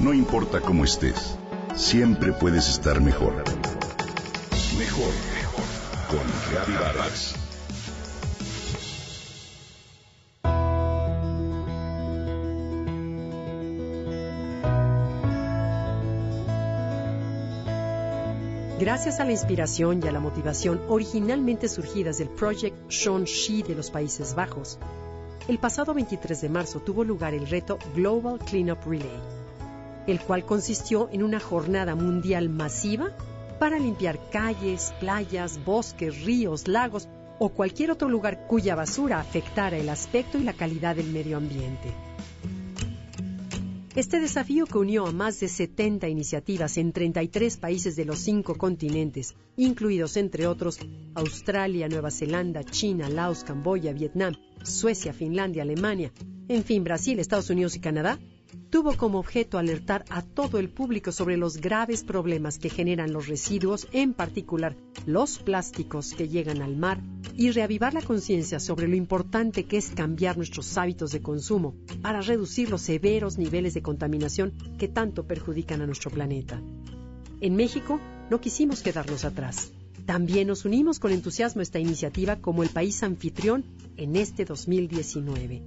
[0.00, 1.36] No importa cómo estés,
[1.74, 3.34] siempre puedes estar mejor.
[4.78, 5.64] Mejor, mejor.
[6.08, 7.34] Con Reavivadas.
[18.80, 23.74] Gracias a la inspiración y a la motivación originalmente surgidas del Project Sean Shi de
[23.74, 24.78] los Países Bajos,
[25.46, 29.39] el pasado 23 de marzo tuvo lugar el reto Global Cleanup Relay,
[30.06, 33.10] el cual consistió en una jornada mundial masiva
[33.58, 39.88] para limpiar calles, playas, bosques, ríos, lagos o cualquier otro lugar cuya basura afectara el
[39.88, 41.92] aspecto y la calidad del medio ambiente.
[43.96, 48.54] Este desafío que unió a más de 70 iniciativas en 33 países de los cinco
[48.54, 50.78] continentes, incluidos entre otros
[51.14, 56.12] Australia, Nueva Zelanda, China, Laos, Camboya, Vietnam, Suecia, Finlandia, Alemania,
[56.46, 58.20] en fin, Brasil, Estados Unidos y Canadá,
[58.70, 63.26] tuvo como objeto alertar a todo el público sobre los graves problemas que generan los
[63.26, 67.00] residuos, en particular los plásticos que llegan al mar,
[67.34, 72.20] y reavivar la conciencia sobre lo importante que es cambiar nuestros hábitos de consumo para
[72.20, 76.62] reducir los severos niveles de contaminación que tanto perjudican a nuestro planeta.
[77.40, 77.98] En México
[78.30, 79.72] no quisimos quedarnos atrás.
[80.06, 83.64] También nos unimos con entusiasmo a esta iniciativa como el país anfitrión
[83.96, 85.62] en este 2019.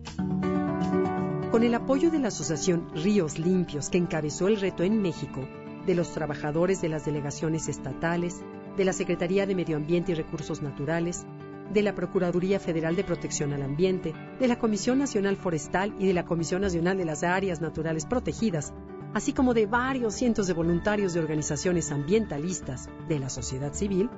[1.64, 5.48] Con el apoyo de la Asociación Ríos Limpios, que encabezó el reto en México,
[5.86, 8.42] de los trabajadores de las delegaciones estatales,
[8.76, 11.26] de la Secretaría de Medio Ambiente y Recursos Naturales,
[11.74, 16.14] de la Procuraduría Federal de Protección al Ambiente, de la Comisión Nacional Forestal y de
[16.14, 18.74] la Comisión Nacional de las Áreas Naturales Protegidas,
[19.14, 24.10] así como de varios cientos de voluntarios de organizaciones ambientalistas, de la sociedad civil,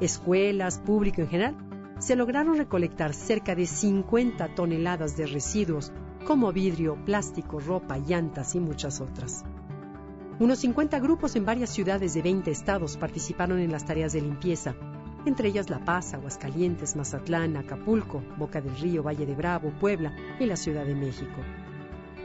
[0.00, 1.56] escuelas, público en general,
[2.00, 5.92] se lograron recolectar cerca de 50 toneladas de residuos
[6.24, 9.44] como vidrio, plástico, ropa, llantas y muchas otras.
[10.38, 14.74] Unos 50 grupos en varias ciudades de 20 estados participaron en las tareas de limpieza,
[15.26, 20.46] entre ellas La Paz, Aguascalientes, Mazatlán, Acapulco, Boca del Río, Valle de Bravo, Puebla y
[20.46, 21.40] la Ciudad de México.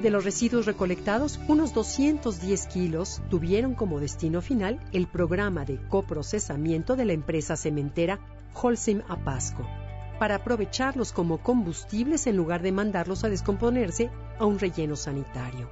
[0.02, 6.96] De los residuos recolectados, unos 210 kilos tuvieron como destino final el programa de coprocesamiento
[6.96, 8.20] de la empresa cementera
[8.54, 9.66] Holcim Apasco
[10.20, 14.10] para aprovecharlos como combustibles en lugar de mandarlos a descomponerse
[14.40, 15.70] a un relleno sanitario.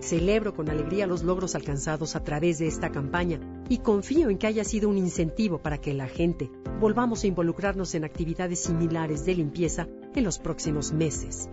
[0.00, 3.38] Celebro con alegría los logros alcanzados a través de esta campaña
[3.68, 6.50] y confío en que haya sido un incentivo para que la gente
[6.80, 11.48] volvamos a involucrarnos en actividades similares de limpieza en los próximos meses.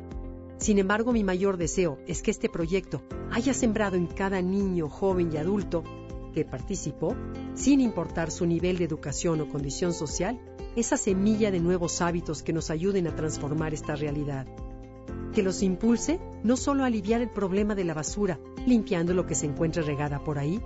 [0.57, 5.29] Sin embargo, mi mayor deseo es que este proyecto haya sembrado en cada niño, joven
[5.31, 5.83] y adulto
[6.33, 7.15] que participó,
[7.53, 10.39] sin importar su nivel de educación o condición social,
[10.77, 14.45] esa semilla de nuevos hábitos que nos ayuden a transformar esta realidad.
[15.33, 19.33] Que los impulse no solo a aliviar el problema de la basura, limpiando lo que
[19.33, 20.61] se encuentre regada por ahí,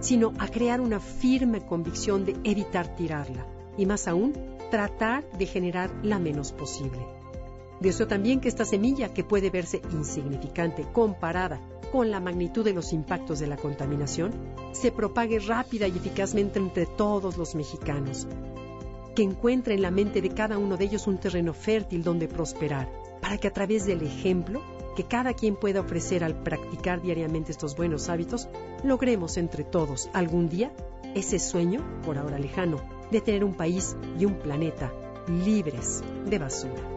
[0.00, 3.46] sino a crear una firme convicción de evitar tirarla
[3.78, 4.34] y más aún,
[4.70, 7.00] tratar de generar la menos posible.
[7.80, 11.60] Deseo también que esta semilla, que puede verse insignificante comparada
[11.92, 14.32] con la magnitud de los impactos de la contaminación,
[14.72, 18.26] se propague rápida y eficazmente entre todos los mexicanos,
[19.16, 22.88] que encuentre en la mente de cada uno de ellos un terreno fértil donde prosperar,
[23.22, 24.62] para que a través del ejemplo
[24.94, 28.48] que cada quien pueda ofrecer al practicar diariamente estos buenos hábitos,
[28.84, 30.70] logremos entre todos algún día
[31.14, 34.92] ese sueño, por ahora lejano, de tener un país y un planeta
[35.28, 36.96] libres de basura.